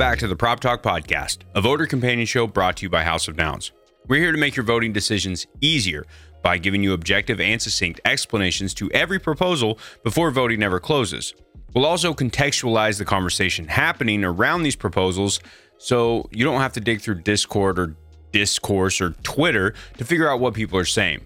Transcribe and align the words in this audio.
back 0.00 0.18
to 0.18 0.26
the 0.26 0.34
Prop 0.34 0.60
Talk 0.60 0.82
Podcast, 0.82 1.40
a 1.54 1.60
voter 1.60 1.84
companion 1.84 2.24
show 2.24 2.46
brought 2.46 2.78
to 2.78 2.86
you 2.86 2.88
by 2.88 3.04
House 3.04 3.28
of 3.28 3.36
Nouns. 3.36 3.70
We're 4.08 4.22
here 4.22 4.32
to 4.32 4.38
make 4.38 4.56
your 4.56 4.64
voting 4.64 4.94
decisions 4.94 5.46
easier 5.60 6.06
by 6.42 6.56
giving 6.56 6.82
you 6.82 6.94
objective 6.94 7.38
and 7.38 7.60
succinct 7.60 8.00
explanations 8.06 8.72
to 8.72 8.90
every 8.92 9.18
proposal 9.18 9.78
before 10.02 10.30
voting 10.30 10.62
ever 10.62 10.80
closes. 10.80 11.34
We'll 11.74 11.84
also 11.84 12.14
contextualize 12.14 12.96
the 12.96 13.04
conversation 13.04 13.68
happening 13.68 14.24
around 14.24 14.62
these 14.62 14.74
proposals 14.74 15.38
so 15.76 16.26
you 16.32 16.46
don't 16.46 16.62
have 16.62 16.72
to 16.72 16.80
dig 16.80 17.02
through 17.02 17.20
Discord 17.20 17.78
or 17.78 17.94
Discourse 18.32 19.02
or 19.02 19.10
Twitter 19.22 19.74
to 19.98 20.04
figure 20.06 20.30
out 20.30 20.40
what 20.40 20.54
people 20.54 20.78
are 20.78 20.86
saying. 20.86 21.20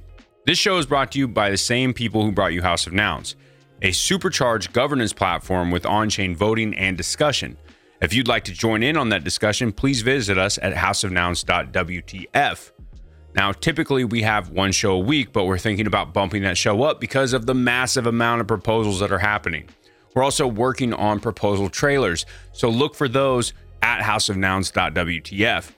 This 0.47 0.59
show 0.59 0.79
is 0.79 0.87
brought 0.87 1.13
to 1.13 1.21
you 1.21 1.29
by 1.29 1.49
the 1.49 1.57
same 1.57 1.95
people 1.95 2.25
who 2.25 2.33
brought 2.33 2.53
you 2.53 2.63
House 2.63 2.89
of 2.89 2.93
Nouns, 2.93 3.37
a 3.83 3.93
supercharged 3.93 4.73
governance 4.73 5.13
platform 5.13 5.71
with 5.71 5.87
on 5.87 6.11
chain 6.11 6.35
voting 6.35 6.75
and 6.75 6.97
discussion. 6.97 7.57
If 8.05 8.13
you'd 8.13 8.29
like 8.29 8.45
to 8.45 8.53
join 8.53 8.83
in 8.83 8.99
on 8.99 9.09
that 9.09 9.25
discussion, 9.25 9.73
please 9.73 10.03
visit 10.03 10.37
us 10.37 10.59
at 10.59 10.75
houseofnouns.wtf. 10.75 12.73
Now, 13.35 13.53
typically 13.53 14.05
we 14.05 14.21
have 14.21 14.51
one 14.51 14.73
show 14.73 14.93
a 14.93 14.99
week, 14.99 15.33
but 15.33 15.47
we're 15.47 15.57
thinking 15.57 15.87
about 15.87 16.13
bumping 16.13 16.43
that 16.43 16.59
show 16.59 16.83
up 16.83 17.01
because 17.01 17.33
of 17.33 17.47
the 17.47 17.55
massive 17.55 18.07
amount 18.07 18.43
of 18.43 18.47
proposals 18.47 19.01
that 19.01 19.11
are 19.11 19.21
happening. 19.21 19.71
We're 20.15 20.23
also 20.23 20.47
working 20.47 20.93
on 20.93 21.19
proposal 21.19 21.71
trailers, 21.71 22.27
so 22.53 22.69
look 22.69 22.95
for 22.95 23.09
those 23.09 23.55
at 23.81 24.03
houseofnouns.wtf. 24.03 25.71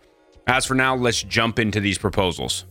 As 0.49 0.67
for 0.67 0.75
now, 0.75 0.97
let's 0.97 1.23
jump 1.23 1.61
into 1.61 1.79
these 1.79 1.97
proposals. 1.97 2.65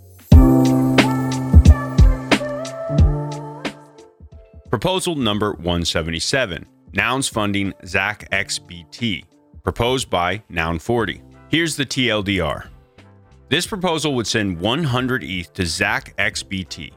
Proposal 4.70 5.16
number 5.16 5.54
177 5.54 6.66
Nouns 6.96 7.28
funding 7.28 7.74
ZachXBT, 7.84 9.26
proposed 9.66 10.12
by 10.12 10.44
Noun 10.48 10.78
40. 10.80 11.22
Here's 11.50 11.76
the 11.76 11.86
TLDR. 11.86 12.68
This 13.50 13.66
proposal 13.66 14.14
would 14.14 14.28
send 14.28 14.60
100 14.60 15.24
ETH 15.24 15.52
to 15.54 15.64
ZachXBT. 15.64 16.94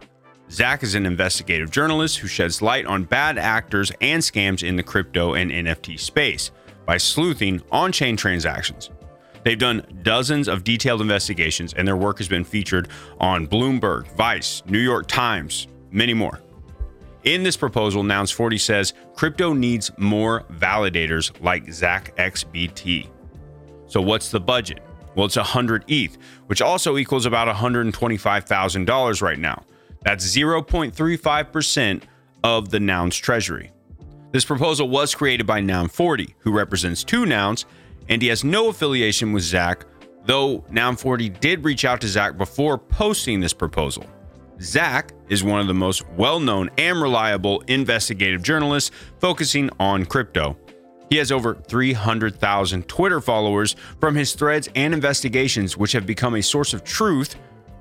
Zach 0.50 0.82
is 0.82 0.94
an 0.94 1.06
investigative 1.06 1.70
journalist 1.70 2.18
who 2.18 2.28
sheds 2.28 2.60
light 2.60 2.84
on 2.84 3.04
bad 3.04 3.38
actors 3.38 3.90
and 4.02 4.22
scams 4.22 4.62
in 4.62 4.76
the 4.76 4.82
crypto 4.82 5.34
and 5.34 5.50
NFT 5.50 5.98
space 5.98 6.50
by 6.84 6.98
sleuthing 6.98 7.62
on 7.72 7.90
chain 7.90 8.16
transactions. 8.16 8.90
They've 9.44 9.58
done 9.58 9.82
dozens 10.02 10.46
of 10.46 10.62
detailed 10.62 11.00
investigations, 11.00 11.72
and 11.72 11.88
their 11.88 11.96
work 11.96 12.18
has 12.18 12.28
been 12.28 12.44
featured 12.44 12.88
on 13.18 13.46
Bloomberg, 13.46 14.08
Vice, 14.14 14.62
New 14.66 14.78
York 14.78 15.06
Times, 15.06 15.68
many 15.90 16.12
more. 16.12 16.40
In 17.28 17.42
this 17.42 17.58
proposal, 17.58 18.02
Nouns 18.02 18.30
40 18.30 18.56
says 18.56 18.94
crypto 19.14 19.52
needs 19.52 19.90
more 19.98 20.44
validators 20.50 21.30
like 21.42 21.66
ZachXBT. 21.66 23.06
So, 23.86 24.00
what's 24.00 24.30
the 24.30 24.40
budget? 24.40 24.82
Well, 25.14 25.26
it's 25.26 25.36
100 25.36 25.84
ETH, 25.88 26.16
which 26.46 26.62
also 26.62 26.96
equals 26.96 27.26
about 27.26 27.54
$125,000 27.54 29.20
right 29.20 29.38
now. 29.38 29.62
That's 30.00 30.24
0.35% 30.24 32.02
of 32.44 32.70
the 32.70 32.80
Nouns 32.80 33.18
treasury. 33.18 33.72
This 34.32 34.46
proposal 34.46 34.88
was 34.88 35.14
created 35.14 35.46
by 35.46 35.60
Noun 35.60 35.88
40, 35.88 36.34
who 36.38 36.50
represents 36.50 37.04
two 37.04 37.26
nouns, 37.26 37.66
and 38.08 38.22
he 38.22 38.28
has 38.28 38.42
no 38.42 38.70
affiliation 38.70 39.34
with 39.34 39.42
Zach, 39.42 39.84
though 40.24 40.64
Noun 40.70 40.96
40 40.96 41.28
did 41.28 41.62
reach 41.62 41.84
out 41.84 42.00
to 42.00 42.08
Zach 42.08 42.38
before 42.38 42.78
posting 42.78 43.40
this 43.40 43.52
proposal. 43.52 44.06
Zach 44.60 45.12
is 45.28 45.44
one 45.44 45.60
of 45.60 45.66
the 45.66 45.74
most 45.74 46.08
well 46.16 46.40
known 46.40 46.70
and 46.78 47.00
reliable 47.00 47.60
investigative 47.68 48.42
journalists 48.42 48.90
focusing 49.20 49.70
on 49.78 50.04
crypto. 50.04 50.56
He 51.10 51.16
has 51.16 51.32
over 51.32 51.54
300,000 51.54 52.88
Twitter 52.88 53.20
followers 53.20 53.76
from 54.00 54.14
his 54.14 54.34
threads 54.34 54.68
and 54.74 54.92
investigations, 54.92 55.76
which 55.76 55.92
have 55.92 56.06
become 56.06 56.34
a 56.34 56.42
source 56.42 56.74
of 56.74 56.84
truth 56.84 57.36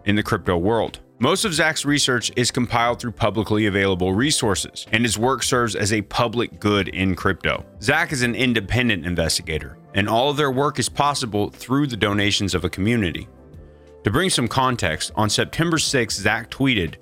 in 0.06 0.16
the 0.16 0.24
crypto 0.24 0.58
world. 0.58 1.00
Most 1.20 1.46
of 1.46 1.54
Zach's 1.54 1.84
research 1.84 2.32
is 2.36 2.52
compiled 2.52 3.00
through 3.00 3.12
publicly 3.14 3.66
available 3.66 4.14
resources, 4.14 4.86
and 4.92 5.04
his 5.04 5.18
work 5.18 5.42
serves 5.42 5.76
as 5.76 5.92
a 5.92 6.04
public 6.04 6.60
good 6.60 6.90
in 6.90 7.16
crypto. 7.16 7.66
Zach 7.82 8.12
is 8.12 8.22
an 8.22 8.36
independent 8.36 9.04
investigator, 9.04 9.80
and 9.96 10.08
all 10.08 10.30
of 10.30 10.38
their 10.38 10.52
work 10.52 10.78
is 10.78 10.90
possible 10.90 11.50
through 11.50 11.88
the 11.88 11.98
donations 11.98 12.54
of 12.54 12.64
a 12.64 12.70
community. 12.70 13.28
To 14.04 14.12
bring 14.12 14.30
some 14.30 14.48
context, 14.48 15.12
on 15.16 15.30
September 15.30 15.78
6, 15.78 16.16
Zach 16.16 16.50
tweeted, 16.50 16.96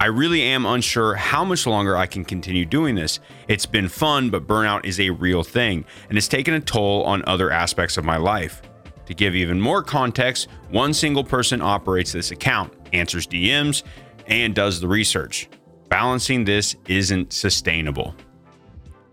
I 0.00 0.06
really 0.06 0.42
am 0.42 0.64
unsure 0.64 1.14
how 1.14 1.44
much 1.44 1.66
longer 1.66 1.96
I 1.96 2.06
can 2.06 2.24
continue 2.24 2.64
doing 2.64 2.94
this. 2.94 3.20
It's 3.48 3.66
been 3.66 3.88
fun, 3.88 4.30
but 4.30 4.46
burnout 4.46 4.86
is 4.86 4.98
a 4.98 5.10
real 5.10 5.42
thing, 5.42 5.84
and 6.08 6.16
it's 6.16 6.26
taken 6.26 6.54
a 6.54 6.60
toll 6.60 7.04
on 7.04 7.22
other 7.26 7.50
aspects 7.50 7.98
of 7.98 8.04
my 8.04 8.16
life. 8.16 8.62
To 9.06 9.14
give 9.14 9.34
even 9.34 9.60
more 9.60 9.82
context, 9.82 10.48
one 10.70 10.94
single 10.94 11.22
person 11.22 11.60
operates 11.60 12.12
this 12.12 12.30
account, 12.30 12.72
answers 12.92 13.26
DMs, 13.26 13.82
and 14.26 14.54
does 14.54 14.80
the 14.80 14.88
research. 14.88 15.50
Balancing 15.88 16.44
this 16.44 16.76
isn't 16.86 17.32
sustainable. 17.32 18.14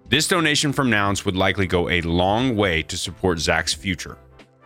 This 0.07 0.27
donation 0.27 0.71
from 0.71 0.89
Nouns 0.89 1.25
would 1.25 1.35
likely 1.35 1.67
go 1.67 1.89
a 1.89 1.99
long 2.01 2.55
way 2.55 2.81
to 2.83 2.95
support 2.95 3.39
Zach's 3.39 3.73
future. 3.73 4.17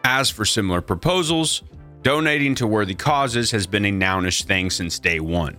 As 0.03 0.29
for 0.29 0.45
similar 0.45 0.81
proposals, 0.81 1.63
donating 2.01 2.55
to 2.55 2.67
worthy 2.67 2.95
causes 2.95 3.51
has 3.51 3.67
been 3.67 3.85
a 3.85 3.91
Nounish 3.91 4.43
thing 4.43 4.69
since 4.69 4.99
day 4.99 5.19
one. 5.19 5.57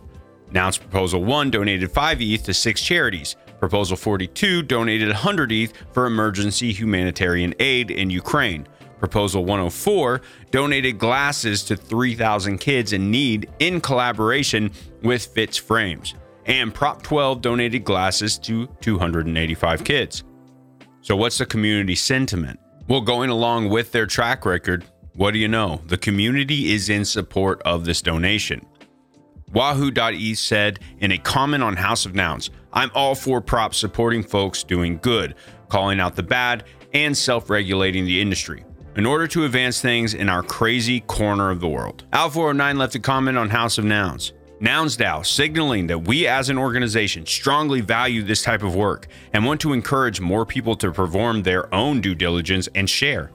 Nouns 0.50 0.76
Proposal 0.76 1.24
1 1.24 1.50
donated 1.50 1.90
5 1.90 2.20
ETH 2.20 2.44
to 2.44 2.52
six 2.52 2.82
charities. 2.82 3.36
Proposal 3.58 3.96
42 3.96 4.62
donated 4.62 5.08
100 5.08 5.50
ETH 5.52 5.72
for 5.92 6.04
emergency 6.06 6.72
humanitarian 6.72 7.54
aid 7.58 7.90
in 7.90 8.10
Ukraine. 8.10 8.66
Proposal 8.98 9.44
104 9.44 10.20
donated 10.50 10.98
glasses 10.98 11.64
to 11.64 11.76
3,000 11.76 12.58
kids 12.58 12.92
in 12.92 13.10
need 13.10 13.50
in 13.60 13.80
collaboration 13.80 14.70
with 15.02 15.24
Fitz 15.26 15.56
Frames. 15.56 16.14
And 16.46 16.74
Prop 16.74 17.02
12 17.02 17.40
donated 17.40 17.84
glasses 17.84 18.36
to 18.40 18.66
285 18.80 19.84
kids. 19.84 20.24
So, 21.00 21.16
what's 21.16 21.38
the 21.38 21.46
community 21.46 21.94
sentiment? 21.94 22.60
Well, 22.88 23.00
going 23.00 23.30
along 23.30 23.70
with 23.70 23.90
their 23.90 24.06
track 24.06 24.44
record, 24.44 24.84
what 25.14 25.32
do 25.32 25.38
you 25.38 25.48
know? 25.48 25.80
The 25.86 25.98
community 25.98 26.72
is 26.72 26.88
in 26.88 27.04
support 27.04 27.60
of 27.62 27.84
this 27.84 28.00
donation. 28.00 28.66
Wahoo.e 29.52 30.34
said 30.34 30.78
in 31.00 31.12
a 31.12 31.18
comment 31.18 31.62
on 31.62 31.76
House 31.76 32.06
of 32.06 32.14
Nouns, 32.14 32.50
I'm 32.72 32.90
all 32.94 33.14
for 33.14 33.42
props 33.42 33.76
supporting 33.76 34.22
folks 34.22 34.64
doing 34.64 34.98
good, 35.02 35.34
calling 35.68 36.00
out 36.00 36.16
the 36.16 36.22
bad, 36.22 36.64
and 36.94 37.16
self 37.16 37.50
regulating 37.50 38.06
the 38.06 38.20
industry 38.20 38.64
in 38.96 39.06
order 39.06 39.26
to 39.26 39.44
advance 39.44 39.80
things 39.80 40.14
in 40.14 40.28
our 40.28 40.42
crazy 40.42 41.00
corner 41.00 41.50
of 41.50 41.60
the 41.60 41.68
world. 41.68 42.04
Al409 42.12 42.76
left 42.76 42.94
a 42.94 43.00
comment 43.00 43.38
on 43.38 43.50
House 43.50 43.78
of 43.78 43.84
Nouns. 43.84 44.32
NounsDAO 44.60 45.26
signaling 45.26 45.88
that 45.88 46.06
we 46.06 46.26
as 46.26 46.48
an 46.48 46.56
organization 46.56 47.26
strongly 47.26 47.80
value 47.80 48.22
this 48.22 48.42
type 48.42 48.62
of 48.62 48.76
work 48.76 49.08
and 49.32 49.44
want 49.44 49.60
to 49.62 49.72
encourage 49.72 50.20
more 50.20 50.46
people 50.46 50.76
to 50.76 50.92
perform 50.92 51.42
their 51.42 51.74
own 51.74 52.00
due 52.00 52.14
diligence 52.14 52.68
and 52.74 52.88
share. 52.88 53.32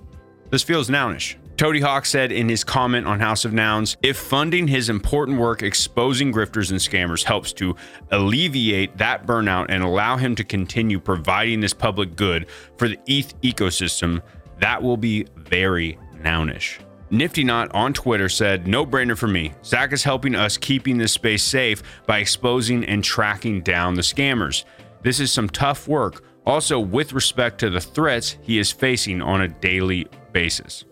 This 0.52 0.64
feels 0.64 0.90
nounish. 0.90 1.36
Toady 1.58 1.82
Hawk 1.82 2.06
said 2.06 2.32
in 2.32 2.48
his 2.48 2.64
comment 2.64 3.08
on 3.08 3.20
House 3.20 3.44
of 3.44 3.52
Nouns 3.52 3.98
if 4.04 4.16
funding 4.16 4.68
his 4.68 4.90
important 4.90 5.40
work 5.40 5.64
exposing 5.64 6.32
grifters 6.32 6.70
and 6.70 6.80
scammers 6.80 7.24
helps 7.24 7.52
to 7.54 7.76
alleviate 8.12 8.96
that 9.00 9.26
burnout 9.26 9.66
and 9.70 9.84
allow 9.84 10.18
him 10.18 10.36
to 10.36 10.44
continue 10.44 11.00
providing 11.00 11.60
this 11.60 11.74
public 11.74 12.16
good 12.16 12.46
for 12.78 12.88
the 12.88 13.00
ETH 13.08 13.34
ecosystem, 13.42 14.22
that 14.60 14.84
will 14.84 14.98
be 14.98 15.26
very 15.36 15.98
nounish. 16.22 16.78
Nifty 17.10 17.44
Knot 17.44 17.74
on 17.74 17.92
Twitter 17.92 18.30
said, 18.30 18.68
No 18.68 18.86
brainer 18.86 19.18
for 19.18 19.28
me. 19.28 19.54
Zach 19.64 19.94
is 19.94 20.04
helping 20.04 20.36
us 20.36 20.58
keeping 20.58 21.00
this 21.00 21.14
space 21.14 21.42
safe 21.42 21.82
by 22.06 22.20
exposing 22.20 22.86
and 22.86 23.04
tracking 23.04 23.62
down 23.62 23.96
the 23.96 24.04
scammers. 24.04 24.64
This 25.02 25.20
is 25.20 25.32
some 25.32 25.50
tough 25.50 25.88
work, 25.88 26.24
also 26.46 26.80
with 26.80 27.14
respect 27.14 27.60
to 27.62 27.72
the 27.72 27.82
threats 27.82 28.38
he 28.44 28.60
is 28.60 28.72
facing 28.72 29.24
on 29.24 29.42
a 29.42 29.48
daily 29.48 30.08
basis. 30.34 30.86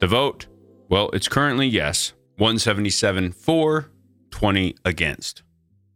The 0.00 0.06
vote? 0.06 0.46
Well, 0.88 1.10
it's 1.12 1.28
currently 1.28 1.66
yes. 1.66 2.14
177 2.38 3.32
for, 3.32 3.90
20 4.30 4.74
against. 4.84 5.42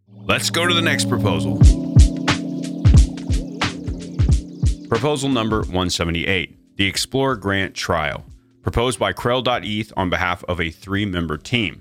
Let's 0.09 0.51
go 0.51 0.67
to 0.67 0.75
the 0.75 0.83
next 0.83 1.09
proposal. 1.09 1.57
Proposal 4.89 5.31
number 5.31 5.61
178 5.61 6.77
The 6.77 6.87
Explorer 6.87 7.37
Grant 7.37 7.75
Trial, 7.75 8.25
proposed 8.63 8.99
by 8.99 9.15
Krell.eth 9.15 9.93
on 9.97 10.11
behalf 10.11 10.45
of 10.45 10.61
a 10.61 10.71
three 10.71 11.07
member 11.07 11.39
team. 11.39 11.81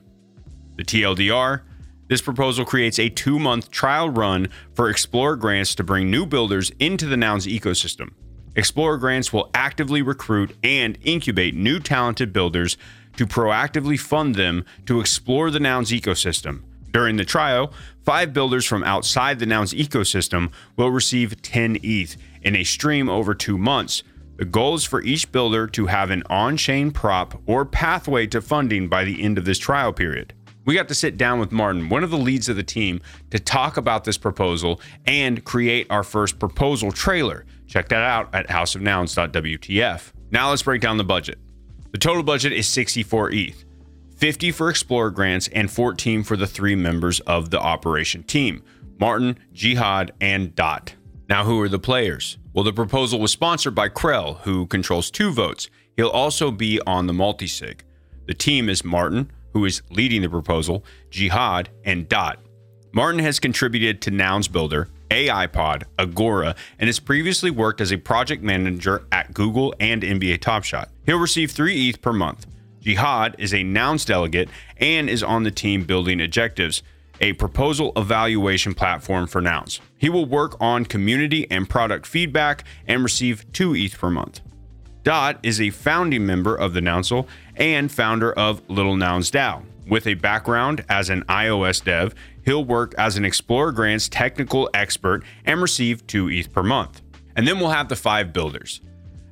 The 0.77 0.83
TLDR 0.83 1.61
this 2.09 2.21
proposal 2.21 2.63
creates 2.63 2.99
a 2.99 3.09
two 3.09 3.39
month 3.39 3.71
trial 3.71 4.09
run 4.09 4.49
for 4.75 4.89
Explorer 4.89 5.35
grants 5.35 5.73
to 5.75 5.83
bring 5.83 6.11
new 6.11 6.25
builders 6.25 6.71
into 6.79 7.05
the 7.05 7.17
Nouns 7.17 7.47
ecosystem. 7.47 8.11
Explorer 8.55 8.97
Grants 8.97 9.33
will 9.33 9.50
actively 9.53 10.01
recruit 10.01 10.55
and 10.63 10.97
incubate 11.03 11.55
new 11.55 11.79
talented 11.79 12.31
builders 12.31 12.77
to 13.17 13.25
proactively 13.25 14.00
fund 14.00 14.35
them 14.35 14.65
to 14.85 15.00
explore 15.00 15.50
the 15.50 15.59
Nouns 15.59 15.91
ecosystem. 15.91 16.61
During 16.91 17.15
the 17.15 17.25
trial, 17.25 17.73
five 18.03 18.33
builders 18.33 18.65
from 18.65 18.83
outside 18.83 19.39
the 19.39 19.47
Nouns 19.47 19.73
ecosystem 19.73 20.51
will 20.77 20.91
receive 20.91 21.41
10 21.41 21.79
ETH 21.81 22.15
in 22.44 22.55
a 22.55 22.63
stream 22.63 23.09
over 23.09 23.33
two 23.33 23.57
months. 23.57 24.03
The 24.38 24.45
goal 24.45 24.75
is 24.75 24.83
for 24.83 25.01
each 25.01 25.31
builder 25.31 25.65
to 25.67 25.88
have 25.88 26.11
an 26.11 26.23
on 26.29 26.57
chain 26.57 26.91
prop 26.91 27.41
or 27.47 27.65
pathway 27.65 28.27
to 28.27 28.41
funding 28.41 28.88
by 28.88 29.03
the 29.03 29.23
end 29.23 29.39
of 29.39 29.45
this 29.45 29.57
trial 29.57 29.94
period. 29.94 30.33
We 30.65 30.75
got 30.75 30.88
to 30.88 30.95
sit 30.95 31.18
down 31.18 31.39
with 31.39 31.51
Martin, 31.51 31.89
one 31.89 32.04
of 32.04 32.10
the 32.10 32.18
leads 32.18 32.48
of 32.48 32.56
the 32.56 32.63
team, 32.63 33.01
to 33.31 33.39
talk 33.39 33.77
about 33.77 34.06
this 34.06 34.18
proposal 34.18 34.80
and 35.06 35.44
create 35.44 35.88
our 35.89 36.04
first 36.04 36.39
proposal 36.39 36.92
trailer. 36.92 37.45
Check 37.68 37.89
that 37.89 38.04
out 38.04 38.33
at 38.33 38.48
houseofnouns.wtf. 38.48 40.13
Now 40.31 40.50
let's 40.50 40.63
break 40.63 40.81
down 40.81 40.98
the 40.98 41.04
budget. 41.04 41.38
The 41.92 41.98
total 41.98 42.24
budget 42.24 42.54
is 42.54 42.68
64 42.68 43.31
ETH, 43.31 43.65
50 44.18 44.51
for 44.51 44.69
Explorer 44.69 45.12
grants, 45.12 45.48
and 45.50 45.69
14 45.69 46.24
for 46.24 46.38
the 46.38 46.48
three 46.48 46.75
members 46.75 47.19
of 47.21 47.50
the 47.50 47.59
operation 47.59 48.24
team 48.24 48.63
Martin, 49.00 49.38
Jihad, 49.54 50.13
and 50.21 50.56
Dot. 50.56 50.95
Now, 51.27 51.44
who 51.44 51.59
are 51.62 51.69
the 51.69 51.80
players? 51.80 52.38
Well, 52.54 52.63
the 52.63 52.74
proposal 52.74 53.19
was 53.19 53.31
sponsored 53.31 53.75
by 53.75 53.89
Krell, 53.89 54.39
who 54.42 54.66
controls 54.68 55.09
two 55.09 55.31
votes. 55.31 55.69
He'll 55.98 56.09
also 56.09 56.51
be 56.51 56.80
on 56.86 57.07
the 57.07 57.13
multisig. 57.13 57.81
The 58.27 58.33
team 58.33 58.69
is 58.69 58.83
Martin, 58.83 59.31
who 59.53 59.65
is 59.65 59.81
leading 59.89 60.21
the 60.21 60.29
proposal, 60.29 60.83
Jihad, 61.09 61.69
and 61.85 62.09
Dot. 62.09 62.39
Martin 62.91 63.19
has 63.19 63.39
contributed 63.39 64.01
to 64.01 64.11
Nouns 64.11 64.47
Builder, 64.47 64.89
AIPod, 65.09 65.83
Agora, 65.97 66.55
and 66.79 66.88
has 66.88 67.00
previously 67.00 67.51
worked 67.51 67.81
as 67.81 67.91
a 67.91 67.97
project 67.97 68.44
manager 68.44 69.05
at 69.11 69.33
Google 69.33 69.73
and 69.79 70.03
NBA 70.03 70.41
Top 70.41 70.63
Shot. 70.63 70.89
He'll 71.05 71.19
receive 71.19 71.51
3 71.51 71.89
ETH 71.89 72.01
per 72.01 72.13
month. 72.13 72.45
Jihad 72.81 73.35
is 73.39 73.53
a 73.53 73.63
Nouns 73.63 74.05
delegate 74.05 74.50
and 74.77 75.09
is 75.09 75.23
on 75.23 75.44
the 75.44 75.51
team 75.51 75.85
building 75.85 76.19
Objectives, 76.19 76.83
a 77.21 77.33
proposal 77.33 77.94
evaluation 77.95 78.73
platform 78.73 79.27
for 79.27 79.39
Nouns. 79.39 79.79
He 79.97 80.09
will 80.09 80.25
work 80.25 80.57
on 80.59 80.85
community 80.85 81.49
and 81.49 81.69
product 81.69 82.06
feedback 82.06 82.65
and 82.88 83.03
receive 83.03 83.51
2 83.53 83.75
ETH 83.75 83.97
per 83.97 84.09
month. 84.09 84.41
Dot 85.03 85.38
is 85.44 85.59
a 85.59 85.69
founding 85.69 86.25
member 86.25 86.56
of 86.56 86.73
the 86.73 86.79
Nouncil 86.79 87.27
and 87.55 87.91
founder 87.91 88.33
of 88.33 88.61
Little 88.69 88.95
Nouns 88.95 89.31
DAO. 89.31 89.63
With 89.88 90.07
a 90.07 90.13
background 90.13 90.85
as 90.89 91.09
an 91.09 91.23
iOS 91.23 91.83
dev, 91.83 92.15
he'll 92.45 92.63
work 92.63 92.94
as 92.97 93.17
an 93.17 93.25
Explorer 93.25 93.71
Grants 93.71 94.07
technical 94.07 94.69
expert 94.73 95.23
and 95.45 95.61
receive 95.61 96.07
2 96.07 96.29
ETH 96.29 96.53
per 96.53 96.63
month. 96.63 97.01
And 97.35 97.47
then 97.47 97.59
we'll 97.59 97.69
have 97.69 97.89
the 97.89 97.95
five 97.95 98.31
builders. 98.31 98.81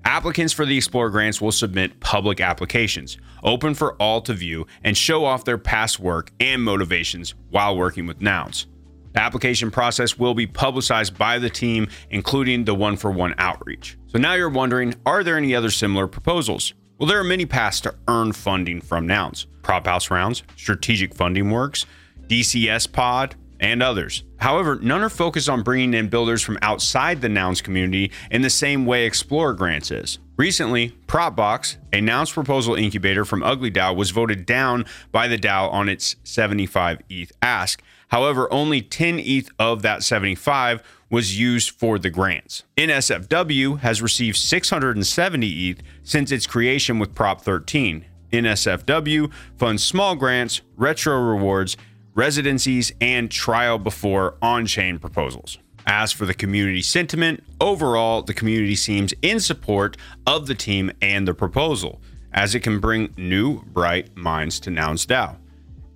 Applicants 0.03 0.51
for 0.51 0.65
the 0.65 0.75
Explorer 0.75 1.09
Grants 1.09 1.39
will 1.39 1.51
submit 1.51 2.00
public 2.00 2.41
applications, 2.41 3.18
open 3.44 3.73
for 3.73 3.94
all 3.95 4.19
to 4.21 4.33
view, 4.33 4.65
and 4.83 4.97
show 4.97 5.24
off 5.25 5.45
their 5.45 5.59
past 5.59 6.00
work 6.00 6.31
and 6.39 6.63
motivations 6.63 7.35
while 7.50 7.77
working 7.77 8.07
with 8.07 8.19
Nouns. 8.19 8.67
The 9.13 9.21
application 9.21 9.71
process 9.71 10.17
will 10.17 10.33
be 10.33 10.47
publicized 10.47 11.17
by 11.17 11.38
the 11.38 11.50
team, 11.50 11.88
including 12.09 12.65
the 12.65 12.74
one 12.74 12.97
for 12.97 13.12
one 13.12 13.35
outreach. 13.38 13.97
So 14.07 14.17
now 14.17 14.33
you're 14.33 14.50
wondering 14.50 14.95
are 15.06 15.24
there 15.24 15.38
any 15.38 15.53
other 15.53 15.69
similar 15.69 16.07
proposals? 16.07 16.74
Well, 17.01 17.07
there 17.07 17.19
are 17.19 17.24
many 17.24 17.48
paths 17.48 17.81
to 17.81 17.95
earn 18.07 18.31
funding 18.31 18.80
from 18.80 19.07
Nouns 19.07 19.48
Prop 19.63 19.88
House 19.88 20.12
rounds, 20.12 20.44
Strategic 20.56 21.15
Funding 21.15 21.50
Works, 21.50 21.88
DCS 22.27 22.92
Pod, 22.92 23.33
and 23.59 23.81
others. 23.81 24.21
However, 24.38 24.75
none 24.75 25.01
are 25.01 25.09
focused 25.09 25.50
on 25.50 25.63
bringing 25.63 25.95
in 25.95 26.09
builders 26.09 26.44
from 26.44 26.59
outside 26.62 27.21
the 27.21 27.27
Nouns 27.27 27.59
community 27.59 28.12
in 28.30 28.44
the 28.44 28.51
same 28.51 28.86
way 28.86 29.07
Explorer 29.07 29.53
Grants 29.56 29.89
is. 29.89 30.19
Recently, 30.38 30.89
Propbox, 31.07 31.77
a 31.92 32.01
Nouns 32.01 32.31
proposal 32.31 32.75
incubator 32.75 33.25
from 33.25 33.42
Ugly 33.42 33.71
DAO, 33.71 33.95
was 33.95 34.12
voted 34.12 34.45
down 34.45 34.86
by 35.12 35.27
the 35.27 35.39
DAO 35.39 35.74
on 35.74 35.89
its 35.89 36.18
75 36.24 37.01
ETH 37.09 37.31
ask. 37.42 37.81
However, 38.12 38.52
only 38.52 38.81
10 38.81 39.19
ETH 39.19 39.50
of 39.58 39.84
that 39.84 40.04
75 40.04 40.84
was 41.10 41.40
used 41.40 41.72
for 41.72 41.98
the 41.98 42.10
grants. 42.10 42.63
NSFW 42.75 43.80
has 43.80 44.02
received 44.02 44.36
670 44.36 45.69
ETH 45.69 45.81
since 46.04 46.30
its 46.30 46.46
creation 46.46 47.00
with 47.00 47.16
Prop 47.16 47.40
13. 47.42 48.06
NSFW 48.34 49.31
funds 49.58 49.84
small 49.84 50.16
grants, 50.16 50.62
retro 50.75 51.22
rewards, 51.22 51.78
residencies, 52.13 52.92
and 53.00 53.31
trial 53.31 53.78
before 53.78 54.36
on 54.42 54.66
chain 54.66 55.00
proposals. 55.00 55.58
As 55.88 56.12
for 56.12 56.25
the 56.25 56.34
community 56.34 56.81
sentiment, 56.81 57.42
overall, 57.62 58.24
the 58.24 58.34
community 58.34 58.75
seems 58.75 59.13
in 59.22 59.40
support 59.40 59.96
of 60.28 60.48
the 60.48 60.56
team 60.56 60.92
and 61.02 61.25
the 61.25 61.34
proposal, 61.34 62.02
as 62.34 62.56
it 62.56 62.60
can 62.60 62.81
bring 62.81 63.13
new, 63.16 63.63
bright 63.63 64.16
minds 64.18 64.60
to 64.62 64.69
Nouns 64.69 65.06
DAO. 65.06 65.38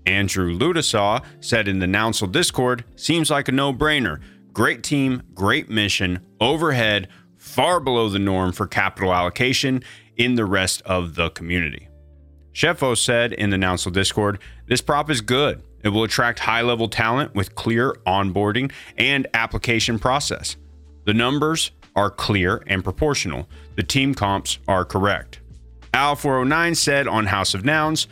Andrew 0.05 0.57
Ludasaw 0.57 1.23
said 1.39 1.67
in 1.67 1.79
the 1.79 1.85
Nouncil 1.85 2.31
Discord, 2.31 2.83
seems 2.95 3.29
like 3.29 3.47
a 3.47 3.51
no 3.51 3.73
brainer. 3.73 4.21
Great 4.53 4.83
team, 4.83 5.23
great 5.33 5.69
mission, 5.69 6.25
overhead, 6.39 7.07
far 7.37 7.79
below 7.79 8.09
the 8.09 8.19
norm 8.19 8.51
for 8.51 8.67
capital 8.67 9.13
allocation 9.13 9.83
in 10.17 10.35
the 10.35 10.45
rest 10.45 10.81
of 10.83 11.15
the 11.15 11.29
community. 11.31 11.87
Shefo 12.53 12.97
said 12.97 13.33
in 13.33 13.49
the 13.49 13.57
Nouncil 13.57 13.91
Discord, 13.91 14.39
this 14.67 14.81
prop 14.81 15.09
is 15.09 15.21
good. 15.21 15.61
It 15.83 15.89
will 15.89 16.03
attract 16.03 16.39
high 16.39 16.61
level 16.61 16.87
talent 16.87 17.35
with 17.35 17.53
clear 17.55 17.93
onboarding 18.07 18.71
and 18.97 19.27
application 19.33 19.99
process. 19.99 20.55
The 21.05 21.13
numbers 21.13 21.71
are 21.95 22.09
clear 22.09 22.63
and 22.67 22.83
proportional. 22.83 23.47
The 23.75 23.83
team 23.83 24.15
comps 24.15 24.57
are 24.67 24.85
correct. 24.85 25.41
Al409 25.93 26.75
said 26.75 27.07
on 27.07 27.27
House 27.27 27.53
of 27.53 27.63
Nouns, 27.63 28.07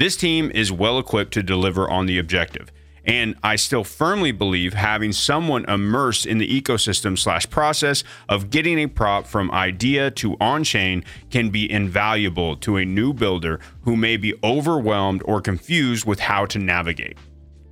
this 0.00 0.16
team 0.16 0.50
is 0.54 0.72
well 0.72 0.98
equipped 0.98 1.34
to 1.34 1.42
deliver 1.42 1.86
on 1.86 2.06
the 2.06 2.16
objective. 2.18 2.72
And 3.04 3.34
I 3.42 3.56
still 3.56 3.84
firmly 3.84 4.32
believe 4.32 4.72
having 4.72 5.12
someone 5.12 5.66
immersed 5.66 6.24
in 6.24 6.38
the 6.38 6.62
ecosystem 6.62 7.18
slash 7.18 7.50
process 7.50 8.02
of 8.26 8.48
getting 8.48 8.78
a 8.78 8.86
prop 8.86 9.26
from 9.26 9.50
idea 9.50 10.10
to 10.12 10.38
on 10.40 10.64
chain 10.64 11.04
can 11.30 11.50
be 11.50 11.70
invaluable 11.70 12.56
to 12.56 12.78
a 12.78 12.84
new 12.86 13.12
builder 13.12 13.60
who 13.82 13.94
may 13.94 14.16
be 14.16 14.32
overwhelmed 14.42 15.20
or 15.26 15.42
confused 15.42 16.06
with 16.06 16.20
how 16.20 16.46
to 16.46 16.58
navigate. 16.58 17.18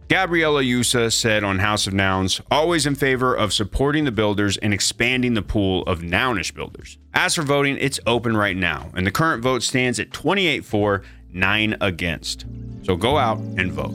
Gabriella 0.08 0.62
Yusa 0.62 1.12
said 1.12 1.44
on 1.44 1.58
House 1.58 1.86
of 1.86 1.92
Nouns, 1.92 2.40
always 2.50 2.86
in 2.86 2.94
favor 2.94 3.34
of 3.34 3.52
supporting 3.52 4.06
the 4.06 4.10
builders 4.10 4.56
and 4.56 4.72
expanding 4.72 5.34
the 5.34 5.42
pool 5.42 5.82
of 5.82 6.00
nounish 6.00 6.54
builders. 6.54 6.96
As 7.12 7.34
for 7.34 7.42
voting, 7.42 7.76
it's 7.78 8.00
open 8.06 8.34
right 8.34 8.56
now, 8.56 8.90
and 8.94 9.06
the 9.06 9.10
current 9.10 9.42
vote 9.42 9.62
stands 9.62 10.00
at 10.00 10.10
28 10.10 10.64
4, 10.64 11.02
nine 11.32 11.76
against. 11.80 12.46
So 12.82 12.96
go 12.96 13.16
out 13.18 13.38
and 13.38 13.72
vote. 13.72 13.94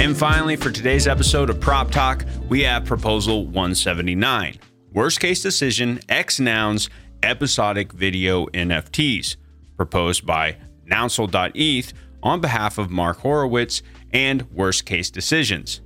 And 0.00 0.16
finally, 0.16 0.56
for 0.56 0.70
today's 0.70 1.06
episode 1.06 1.48
of 1.48 1.60
Prop 1.60 1.90
Talk, 1.90 2.26
we 2.48 2.62
have 2.64 2.84
Proposal 2.84 3.44
179 3.46 4.58
Worst 4.92 5.20
Case 5.20 5.42
Decision, 5.42 6.00
X 6.08 6.38
Nouns, 6.38 6.90
Episodic 7.22 7.92
Video 7.92 8.46
NFTs, 8.46 9.36
proposed 9.76 10.26
by 10.26 10.56
Nouncil.eth 10.90 11.92
on 12.22 12.40
behalf 12.40 12.76
of 12.76 12.90
Marc 12.90 13.18
Horowitz 13.18 13.82
and 14.12 14.42
Worst 14.52 14.84
Case 14.84 15.10
Decisions. 15.10 15.80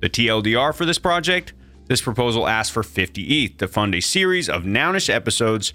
The 0.00 0.10
TLDR 0.10 0.74
for 0.74 0.84
this 0.84 0.98
project 0.98 1.52
this 1.86 2.00
proposal 2.00 2.46
asks 2.46 2.72
for 2.72 2.82
50 2.82 3.44
ETH 3.44 3.58
to 3.58 3.68
fund 3.68 3.94
a 3.94 4.00
series 4.00 4.48
of 4.48 4.64
Nounish 4.64 5.08
episodes 5.08 5.72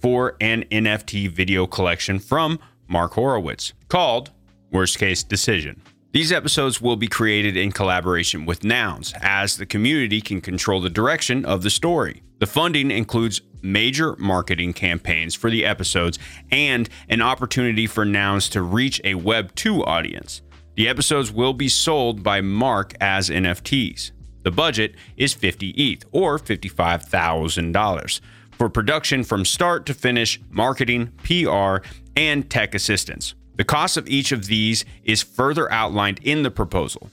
for 0.00 0.36
an 0.40 0.64
NFT 0.70 1.30
video 1.30 1.66
collection 1.66 2.18
from 2.18 2.58
Marc 2.88 3.14
Horowitz 3.14 3.72
called 3.88 4.30
Worst 4.70 4.98
Case 4.98 5.22
Decision. 5.22 5.80
These 6.12 6.30
episodes 6.30 6.80
will 6.80 6.96
be 6.96 7.08
created 7.08 7.56
in 7.56 7.72
collaboration 7.72 8.46
with 8.46 8.62
Nouns, 8.62 9.12
as 9.20 9.56
the 9.56 9.66
community 9.66 10.20
can 10.20 10.40
control 10.40 10.80
the 10.80 10.90
direction 10.90 11.44
of 11.44 11.62
the 11.62 11.70
story. 11.70 12.22
The 12.38 12.46
funding 12.46 12.90
includes 12.90 13.40
major 13.62 14.14
marketing 14.16 14.74
campaigns 14.74 15.34
for 15.34 15.50
the 15.50 15.64
episodes 15.64 16.18
and 16.52 16.88
an 17.08 17.22
opportunity 17.22 17.86
for 17.86 18.04
Nouns 18.04 18.48
to 18.50 18.62
reach 18.62 19.00
a 19.02 19.14
Web 19.14 19.54
2 19.54 19.84
audience. 19.84 20.42
The 20.76 20.88
episodes 20.88 21.32
will 21.32 21.52
be 21.52 21.68
sold 21.68 22.22
by 22.22 22.40
Marc 22.40 22.94
as 23.00 23.30
NFTs. 23.30 24.12
The 24.44 24.52
budget 24.52 24.94
is 25.16 25.34
50 25.34 25.70
ETH 25.70 26.04
or 26.12 26.38
$55,000 26.38 28.20
for 28.52 28.68
production 28.68 29.24
from 29.24 29.44
start 29.44 29.84
to 29.86 29.94
finish, 29.94 30.40
marketing, 30.50 31.10
PR, 31.24 31.78
and 32.14 32.48
tech 32.48 32.72
assistance. 32.74 33.34
The 33.56 33.64
cost 33.64 33.96
of 33.96 34.08
each 34.08 34.30
of 34.32 34.46
these 34.46 34.84
is 35.02 35.22
further 35.22 35.72
outlined 35.72 36.20
in 36.22 36.42
the 36.42 36.50
proposal. 36.50 37.08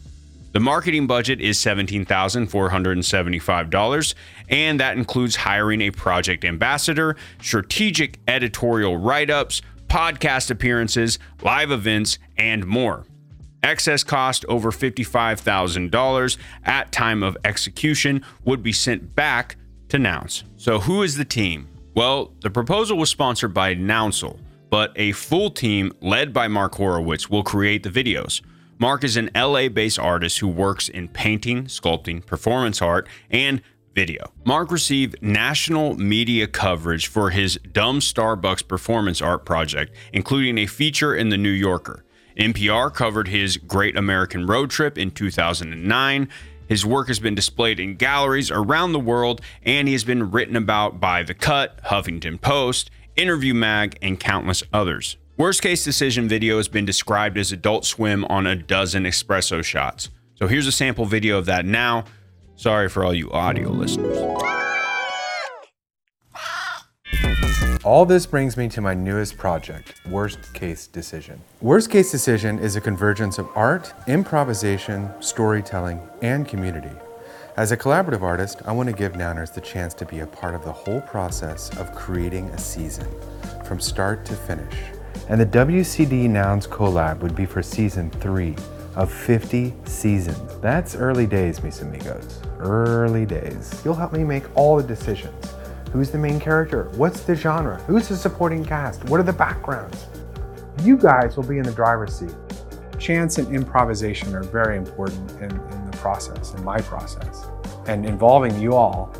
The 0.51 0.59
marketing 0.59 1.07
budget 1.07 1.39
is 1.39 1.57
$17,475, 1.59 4.13
and 4.49 4.81
that 4.81 4.97
includes 4.97 5.37
hiring 5.37 5.79
a 5.81 5.91
project 5.91 6.43
ambassador, 6.43 7.15
strategic 7.41 8.19
editorial 8.27 8.97
write 8.97 9.29
ups, 9.29 9.61
podcast 9.87 10.51
appearances, 10.51 11.17
live 11.41 11.71
events, 11.71 12.19
and 12.37 12.65
more. 12.65 13.05
Excess 13.63 14.03
cost 14.03 14.45
over 14.47 14.71
$55,000 14.71 16.37
at 16.65 16.91
time 16.91 17.23
of 17.23 17.37
execution 17.45 18.23
would 18.43 18.63
be 18.63 18.73
sent 18.73 19.15
back 19.15 19.55
to 19.89 19.99
Nouns. 19.99 20.43
So, 20.57 20.79
who 20.79 21.03
is 21.03 21.17
the 21.17 21.25
team? 21.25 21.67
Well, 21.93 22.33
the 22.41 22.49
proposal 22.49 22.97
was 22.97 23.09
sponsored 23.09 23.53
by 23.53 23.75
Nouncil 23.75 24.39
but 24.71 24.93
a 24.95 25.11
full 25.11 25.51
team 25.51 25.91
led 26.01 26.33
by 26.33 26.47
Marc 26.47 26.75
Horowitz 26.75 27.29
will 27.29 27.43
create 27.43 27.83
the 27.83 27.89
videos. 27.89 28.41
Marc 28.79 29.03
is 29.03 29.17
an 29.17 29.29
LA 29.35 29.69
based 29.69 29.99
artist 29.99 30.39
who 30.39 30.47
works 30.47 30.89
in 30.89 31.07
painting, 31.09 31.65
sculpting, 31.65 32.25
performance 32.25 32.81
art, 32.81 33.07
and 33.29 33.61
video. 33.93 34.31
Marc 34.45 34.71
received 34.71 35.21
national 35.21 35.95
media 35.95 36.47
coverage 36.47 37.07
for 37.07 37.29
his 37.29 37.59
Dumb 37.71 37.99
Starbucks 37.99 38.67
performance 38.67 39.21
art 39.21 39.45
project, 39.45 39.93
including 40.13 40.57
a 40.57 40.65
feature 40.65 41.13
in 41.13 41.29
The 41.29 41.37
New 41.37 41.49
Yorker. 41.51 42.03
NPR 42.41 42.91
covered 42.91 43.27
his 43.27 43.57
Great 43.57 43.95
American 43.95 44.47
Road 44.47 44.71
Trip 44.71 44.97
in 44.97 45.11
2009. 45.11 46.27
His 46.67 46.83
work 46.83 47.07
has 47.07 47.19
been 47.19 47.35
displayed 47.35 47.79
in 47.79 47.97
galleries 47.97 48.49
around 48.49 48.93
the 48.93 48.99
world, 48.99 49.41
and 49.61 49.87
he 49.87 49.93
has 49.93 50.03
been 50.03 50.31
written 50.31 50.55
about 50.55 50.99
by 50.99 51.21
The 51.21 51.35
Cut, 51.35 51.79
Huffington 51.83 52.41
Post, 52.41 52.89
Interview 53.15 53.53
Mag, 53.53 53.95
and 54.01 54.19
countless 54.19 54.63
others. 54.73 55.17
Worst 55.37 55.61
Case 55.61 55.83
Decision 55.83 56.27
video 56.27 56.57
has 56.57 56.67
been 56.67 56.83
described 56.83 57.37
as 57.37 57.51
Adult 57.51 57.85
Swim 57.85 58.25
on 58.25 58.47
a 58.47 58.55
dozen 58.55 59.03
espresso 59.03 59.63
shots. 59.63 60.09
So 60.33 60.47
here's 60.47 60.65
a 60.65 60.71
sample 60.71 61.05
video 61.05 61.37
of 61.37 61.45
that 61.45 61.63
now. 61.63 62.05
Sorry 62.55 62.89
for 62.89 63.05
all 63.05 63.13
you 63.13 63.29
audio 63.31 63.69
listeners. 63.69 64.17
All 67.83 68.05
this 68.05 68.27
brings 68.27 68.57
me 68.57 68.69
to 68.69 68.81
my 68.81 68.93
newest 68.93 69.39
project, 69.39 69.95
Worst 70.07 70.53
Case 70.53 70.85
Decision. 70.85 71.41
Worst 71.61 71.89
Case 71.89 72.11
Decision 72.11 72.59
is 72.59 72.75
a 72.75 72.81
convergence 72.81 73.39
of 73.39 73.49
art, 73.55 73.91
improvisation, 74.05 75.09
storytelling, 75.19 75.99
and 76.21 76.47
community. 76.47 76.95
As 77.57 77.71
a 77.71 77.77
collaborative 77.77 78.21
artist, 78.21 78.61
I 78.65 78.71
want 78.71 78.89
to 78.89 78.95
give 78.95 79.13
Nouners 79.13 79.51
the 79.51 79.61
chance 79.61 79.95
to 79.95 80.05
be 80.05 80.19
a 80.19 80.27
part 80.27 80.53
of 80.53 80.63
the 80.63 80.71
whole 80.71 81.01
process 81.01 81.75
of 81.79 81.95
creating 81.95 82.49
a 82.49 82.57
season, 82.59 83.07
from 83.65 83.79
start 83.79 84.25
to 84.25 84.35
finish. 84.35 84.75
And 85.27 85.41
the 85.41 85.47
WCD 85.47 86.29
Nouns 86.29 86.67
collab 86.67 87.21
would 87.21 87.35
be 87.35 87.47
for 87.47 87.63
season 87.63 88.11
three 88.11 88.55
of 88.95 89.11
50 89.11 89.73
seasons. 89.85 90.59
That's 90.61 90.93
early 90.93 91.25
days, 91.25 91.63
mis 91.63 91.81
amigos. 91.81 92.41
Early 92.59 93.25
days. 93.25 93.81
You'll 93.83 93.95
help 93.95 94.13
me 94.13 94.23
make 94.23 94.43
all 94.55 94.77
the 94.77 94.83
decisions. 94.83 95.55
Who's 95.91 96.09
the 96.09 96.17
main 96.17 96.39
character? 96.39 96.89
What's 96.95 97.21
the 97.21 97.35
genre? 97.35 97.75
Who's 97.81 98.07
the 98.07 98.15
supporting 98.15 98.63
cast? 98.63 99.03
What 99.05 99.19
are 99.19 99.23
the 99.23 99.33
backgrounds? 99.33 100.07
You 100.83 100.95
guys 100.95 101.35
will 101.35 101.43
be 101.43 101.57
in 101.57 101.63
the 101.63 101.73
driver's 101.73 102.17
seat. 102.17 102.33
Chance 102.97 103.39
and 103.39 103.53
improvisation 103.53 104.33
are 104.33 104.43
very 104.43 104.77
important 104.77 105.29
in, 105.31 105.51
in 105.51 105.91
the 105.91 105.97
process, 105.97 106.53
in 106.53 106.63
my 106.63 106.79
process. 106.79 107.45
And 107.87 108.05
involving 108.05 108.57
you 108.57 108.73
all 108.73 109.13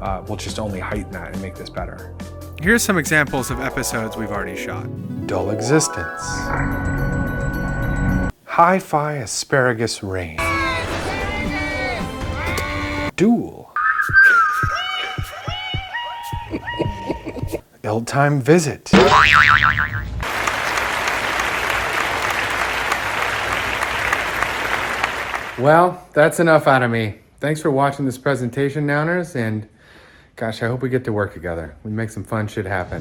uh, 0.00 0.24
will 0.26 0.36
just 0.36 0.58
only 0.58 0.80
heighten 0.80 1.12
that 1.12 1.32
and 1.32 1.40
make 1.40 1.54
this 1.54 1.70
better. 1.70 2.16
Here's 2.60 2.82
some 2.82 2.98
examples 2.98 3.52
of 3.52 3.60
episodes 3.60 4.16
we've 4.16 4.32
already 4.32 4.56
shot. 4.56 4.88
Dull 5.28 5.50
Existence. 5.50 6.22
Hi 8.44 8.80
Fi 8.80 9.12
Asparagus 9.18 10.02
Rain. 10.02 10.38
Duel. 13.14 13.57
Ill 17.88 18.02
Time 18.02 18.38
Visit. 18.38 18.90
Well, 25.58 26.06
that's 26.12 26.38
enough 26.38 26.66
out 26.66 26.82
of 26.82 26.90
me. 26.90 27.14
Thanks 27.40 27.62
for 27.62 27.70
watching 27.70 28.04
this 28.04 28.18
presentation, 28.18 28.86
Nouners, 28.86 29.34
and 29.34 29.66
gosh, 30.36 30.62
I 30.62 30.66
hope 30.66 30.82
we 30.82 30.90
get 30.90 31.02
to 31.04 31.14
work 31.14 31.32
together. 31.32 31.76
We 31.82 31.90
make 31.90 32.10
some 32.10 32.24
fun 32.24 32.46
shit 32.46 32.66
happen. 32.66 33.00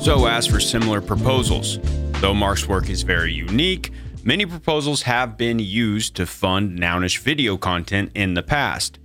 So, 0.00 0.26
as 0.26 0.46
for 0.46 0.60
similar 0.60 1.00
proposals, 1.00 1.80
though 2.20 2.34
Marc's 2.34 2.68
work 2.68 2.88
is 2.88 3.02
very 3.02 3.32
unique, 3.32 3.90
many 4.22 4.46
proposals 4.46 5.02
have 5.02 5.36
been 5.36 5.58
used 5.58 6.14
to 6.14 6.24
fund 6.24 6.78
Nounish 6.78 7.18
video 7.18 7.56
content 7.56 8.12
in 8.14 8.34
the 8.34 8.44
past. 8.44 9.00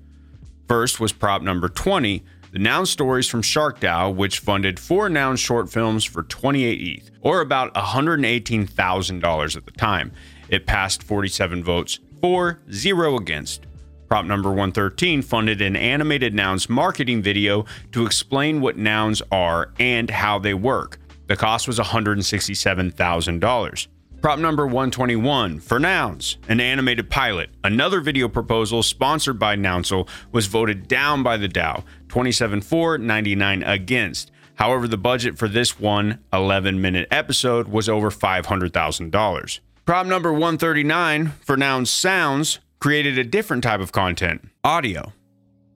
First 0.67 0.99
was 0.99 1.11
prop 1.11 1.41
number 1.41 1.67
20, 1.67 2.23
the 2.53 2.59
Noun 2.59 2.85
Stories 2.85 3.27
from 3.27 3.41
Shark 3.41 3.79
DAO, 3.79 4.13
which 4.13 4.37
funded 4.37 4.79
four 4.79 5.09
Noun 5.09 5.37
short 5.37 5.71
films 5.71 6.05
for 6.05 6.21
28 6.21 6.81
ETH, 6.81 7.09
or 7.21 7.41
about 7.41 7.73
$118,000 7.73 9.57
at 9.57 9.65
the 9.65 9.71
time. 9.71 10.11
It 10.49 10.67
passed 10.67 11.01
47 11.01 11.63
votes 11.63 11.97
for, 12.21 12.59
zero 12.71 13.17
against. 13.17 13.65
Prop 14.07 14.25
number 14.25 14.49
113 14.49 15.23
funded 15.23 15.63
an 15.63 15.75
animated 15.75 16.35
nouns 16.35 16.69
marketing 16.69 17.23
video 17.23 17.65
to 17.91 18.05
explain 18.05 18.61
what 18.61 18.77
nouns 18.77 19.23
are 19.31 19.71
and 19.79 20.11
how 20.11 20.37
they 20.37 20.53
work. 20.53 20.99
The 21.25 21.35
cost 21.35 21.67
was 21.67 21.79
$167,000. 21.79 23.87
Prop 24.23 24.39
number 24.39 24.65
121 24.65 25.59
for 25.59 25.79
Nouns, 25.79 26.37
an 26.47 26.61
animated 26.61 27.09
pilot. 27.09 27.49
Another 27.61 27.99
video 27.99 28.29
proposal 28.29 28.81
sponsored 28.81 29.37
by 29.37 29.57
Nouncil 29.57 30.07
was 30.31 30.47
voted 30.47 30.87
down 30.87 31.23
by 31.23 31.35
the 31.35 31.49
DAO, 31.49 31.83
27 32.07 32.61
for, 32.61 32.97
99 32.97 33.63
against. 33.63 34.31
However, 34.55 34.87
the 34.87 34.95
budget 34.95 35.37
for 35.37 35.49
this 35.49 35.77
one 35.77 36.19
11 36.31 36.79
minute 36.79 37.09
episode 37.11 37.67
was 37.67 37.89
over 37.89 38.09
$500,000. 38.09 39.59
Prop 39.85 40.05
number 40.05 40.31
139 40.31 41.33
for 41.41 41.57
Nouns 41.57 41.89
Sounds 41.89 42.59
created 42.79 43.17
a 43.17 43.25
different 43.25 43.61
type 43.61 43.81
of 43.81 43.91
content 43.91 44.47
audio. 44.63 45.11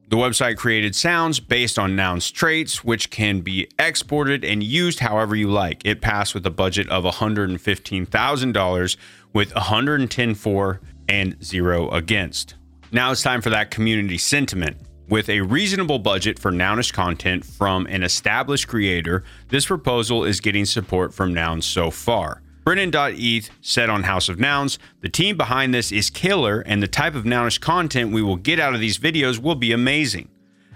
The 0.10 0.16
website 0.16 0.56
created 0.56 0.96
sounds 0.96 1.42
based 1.42 1.78
on 1.78 1.98
nouns 1.98 2.32
traits, 2.32 2.82
which 2.82 3.10
can 3.10 3.42
be 3.42 3.68
exported 3.78 4.46
and 4.46 4.64
used 4.64 5.00
however 5.00 5.36
you 5.36 5.50
like. 5.50 5.86
It 5.86 6.00
passed 6.00 6.34
with 6.34 6.46
a 6.46 6.50
budget 6.50 6.88
of 6.88 7.04
$115,000 7.04 8.98
with 9.34 9.54
110 9.54 10.36
for 10.36 10.80
and 11.10 11.44
zero 11.44 11.90
against. 11.90 12.56
Now 12.90 13.12
it's 13.12 13.22
time 13.22 13.42
for 13.42 13.50
that 13.50 13.70
community 13.70 14.18
sentiment. 14.18 14.78
With 15.10 15.28
a 15.28 15.42
reasonable 15.42 16.00
budget 16.00 16.40
for 16.40 16.52
Nounish 16.52 16.94
content 16.94 17.44
from 17.44 17.86
an 17.88 18.04
established 18.04 18.70
creator, 18.70 19.26
this 19.50 19.66
proposal 19.66 20.24
is 20.24 20.40
getting 20.40 20.64
support 20.64 21.14
from 21.14 21.34
Nouns 21.34 21.66
so 21.66 21.92
far. 21.92 22.42
Brennan.eth 22.68 23.50
said 23.62 23.90
on 23.90 24.04
House 24.04 24.28
of 24.28 24.42
Nouns, 24.42 24.78
the 25.00 25.08
team 25.08 25.38
behind 25.38 25.74
this 25.74 25.90
is 25.90 26.10
killer, 26.10 26.60
and 26.60 26.84
the 26.84 26.88
type 26.90 27.16
of 27.16 27.24
Nounish 27.24 27.62
content 27.62 28.12
we 28.12 28.22
will 28.22 28.36
get 28.36 28.60
out 28.60 28.74
of 28.74 28.82
these 28.82 28.98
videos 28.98 29.40
will 29.40 29.56
be 29.56 29.72
amazing. 29.72 30.28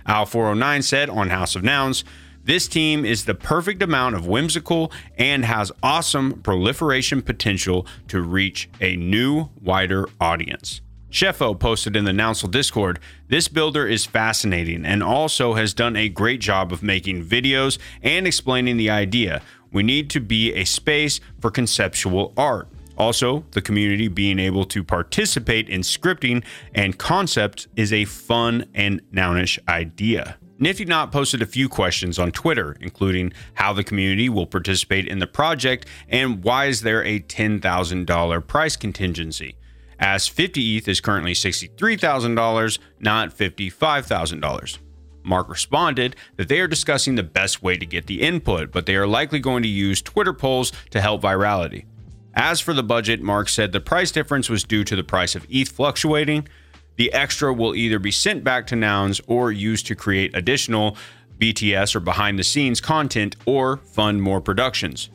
Al409 0.07 0.85
said 0.85 1.09
on 1.09 1.31
House 1.31 1.53
of 1.53 1.65
Nouns, 1.65 2.05
this 2.45 2.69
team 2.69 3.03
is 3.03 3.25
the 3.25 3.35
perfect 3.35 3.83
amount 3.83 4.15
of 4.15 4.25
whimsical 4.25 4.89
and 5.17 5.43
has 5.43 5.69
awesome 5.83 6.41
proliferation 6.41 7.21
potential 7.21 7.85
to 8.07 8.21
reach 8.21 8.69
a 8.79 8.95
new, 8.95 9.49
wider 9.61 10.07
audience. 10.21 10.79
Sheffo 11.11 11.59
posted 11.59 11.97
in 11.97 12.05
the 12.05 12.13
Nouncil 12.13 12.49
Discord, 12.49 13.01
this 13.27 13.49
builder 13.49 13.85
is 13.85 14.05
fascinating 14.05 14.85
and 14.85 15.03
also 15.03 15.55
has 15.55 15.73
done 15.73 15.97
a 15.97 16.07
great 16.07 16.39
job 16.39 16.71
of 16.71 16.81
making 16.81 17.25
videos 17.25 17.77
and 18.01 18.25
explaining 18.25 18.77
the 18.77 18.89
idea, 18.89 19.41
we 19.71 19.83
need 19.83 20.09
to 20.11 20.19
be 20.19 20.53
a 20.53 20.65
space 20.65 21.19
for 21.39 21.51
conceptual 21.51 22.33
art. 22.37 22.67
Also, 22.97 23.43
the 23.51 23.61
community 23.61 24.07
being 24.07 24.37
able 24.37 24.65
to 24.65 24.83
participate 24.83 25.69
in 25.69 25.81
scripting 25.81 26.43
and 26.75 26.97
concepts 26.97 27.67
is 27.75 27.91
a 27.91 28.05
fun 28.05 28.65
and 28.75 29.01
nounish 29.11 29.57
idea. 29.67 30.37
Nifty 30.59 30.85
Not 30.85 31.11
posted 31.11 31.41
a 31.41 31.47
few 31.47 31.67
questions 31.67 32.19
on 32.19 32.31
Twitter, 32.31 32.77
including 32.79 33.33
how 33.55 33.73
the 33.73 33.83
community 33.83 34.29
will 34.29 34.45
participate 34.45 35.07
in 35.07 35.17
the 35.17 35.25
project 35.25 35.87
and 36.07 36.43
why 36.43 36.65
is 36.65 36.81
there 36.81 37.03
a 37.03 37.19
$10,000 37.19 38.47
price 38.47 38.75
contingency, 38.75 39.55
as 39.97 40.27
50 40.27 40.77
ETH 40.77 40.87
is 40.87 41.01
currently 41.01 41.33
$63,000, 41.33 42.77
not 42.99 43.35
$55,000. 43.35 44.77
Marc 45.23 45.49
responded 45.49 46.15
that 46.37 46.47
they 46.47 46.59
are 46.59 46.67
discussing 46.67 47.15
the 47.15 47.23
best 47.23 47.61
way 47.61 47.77
to 47.77 47.85
get 47.85 48.07
the 48.07 48.21
input, 48.21 48.71
but 48.71 48.85
they 48.85 48.95
are 48.95 49.07
likely 49.07 49.39
going 49.39 49.63
to 49.63 49.69
use 49.69 50.01
Twitter 50.01 50.33
polls 50.33 50.71
to 50.89 51.01
help 51.01 51.21
virality. 51.21 51.85
As 52.33 52.59
for 52.59 52.73
the 52.73 52.83
budget, 52.83 53.21
Marc 53.21 53.49
said 53.49 53.71
the 53.71 53.79
price 53.79 54.11
difference 54.11 54.49
was 54.49 54.63
due 54.63 54.83
to 54.85 54.95
the 54.95 55.03
price 55.03 55.35
of 55.35 55.45
ETH 55.49 55.69
fluctuating. 55.69 56.47
The 56.95 57.11
extra 57.13 57.53
will 57.53 57.75
either 57.75 57.99
be 57.99 58.11
sent 58.11 58.43
back 58.43 58.67
to 58.67 58.75
Nouns 58.75 59.19
or 59.27 59.51
used 59.51 59.87
to 59.87 59.95
create 59.95 60.35
additional 60.35 60.97
BTS 61.39 61.95
or 61.95 61.99
behind 61.99 62.37
the 62.37 62.43
scenes 62.43 62.79
content 62.79 63.35
or 63.45 63.77
fund 63.77 64.21
more 64.21 64.39
productions. 64.39 65.09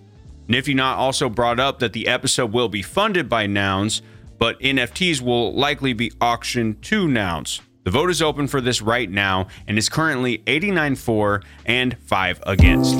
Nifty 0.49 0.75
Not 0.75 0.99
also 0.99 1.29
brought 1.29 1.59
up 1.59 1.79
that 1.79 1.93
the 1.93 2.09
episode 2.09 2.53
will 2.53 2.69
be 2.69 2.83
funded 2.83 3.29
by 3.29 3.47
Nouns, 3.47 4.03
but 4.39 4.61
NFTs 4.61 5.21
will 5.21 5.55
likely 5.55 5.93
be 5.93 6.13
auctioned 6.21 6.83
to 6.83 7.09
Nouns. 7.09 7.61
The 7.87 7.93
vote 7.93 8.11
is 8.11 8.21
open 8.21 8.49
for 8.49 8.61
this 8.61 8.83
right 8.83 9.09
now 9.09 9.47
and 9.69 9.78
is 9.78 9.88
currently 9.88 10.43
89 10.49 10.97
for 10.97 11.40
and 11.66 11.97
5 11.97 12.43
against. 12.45 12.99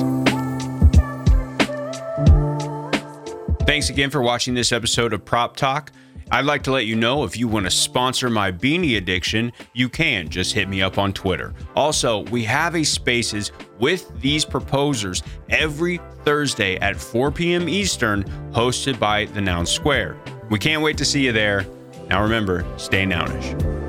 Thanks 3.65 3.89
again 3.89 4.09
for 4.09 4.21
watching 4.21 4.53
this 4.53 4.71
episode 4.71 5.11
of 5.11 5.25
Prop 5.25 5.57
Talk. 5.57 5.91
I'd 6.31 6.45
like 6.45 6.63
to 6.63 6.71
let 6.71 6.85
you 6.85 6.95
know 6.95 7.25
if 7.25 7.35
you 7.35 7.49
want 7.49 7.65
to 7.65 7.69
sponsor 7.69 8.29
my 8.29 8.49
beanie 8.49 8.95
addiction, 8.95 9.51
you 9.73 9.89
can. 9.89 10.29
Just 10.29 10.53
hit 10.53 10.69
me 10.69 10.81
up 10.81 10.97
on 10.97 11.11
Twitter. 11.11 11.53
Also, 11.75 12.19
we 12.29 12.45
have 12.45 12.73
a 12.73 12.85
spaces 12.85 13.51
with 13.79 14.09
these 14.21 14.45
proposers 14.45 15.21
every 15.49 15.99
Thursday 16.23 16.77
at 16.77 16.95
4 16.95 17.29
p.m. 17.31 17.67
Eastern, 17.67 18.23
hosted 18.53 18.97
by 18.99 19.25
the 19.25 19.41
Noun 19.41 19.65
Square. 19.65 20.15
We 20.49 20.59
can't 20.59 20.81
wait 20.81 20.97
to 20.99 21.03
see 21.03 21.25
you 21.25 21.33
there. 21.33 21.65
Now 22.07 22.23
remember, 22.23 22.65
stay 22.77 23.03
nounish. 23.03 23.86